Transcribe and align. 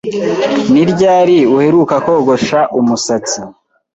Ni 0.71 0.83
ryari 0.91 1.37
uheruka 1.55 1.95
kogosha 2.05 2.59
umusatsi? 2.79 3.39